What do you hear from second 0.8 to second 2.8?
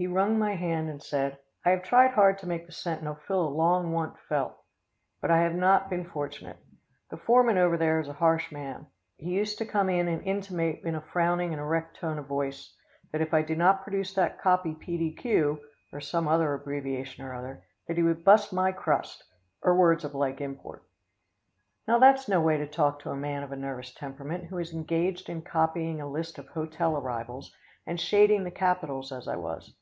and said: "I have tried hard to make the